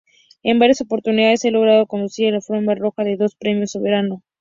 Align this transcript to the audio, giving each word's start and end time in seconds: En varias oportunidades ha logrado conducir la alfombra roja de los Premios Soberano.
En 0.41 0.57
varias 0.57 0.81
oportunidades 0.81 1.45
ha 1.45 1.51
logrado 1.51 1.85
conducir 1.85 2.31
la 2.31 2.37
alfombra 2.37 2.73
roja 2.73 3.03
de 3.03 3.17
los 3.17 3.35
Premios 3.35 3.69
Soberano. 3.73 4.23